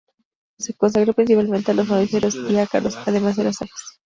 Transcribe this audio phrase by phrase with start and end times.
[0.57, 3.99] Se consagró principalmente a los mamíferos y ácaros, además de las aves.